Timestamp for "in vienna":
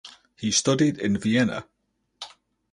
0.97-1.67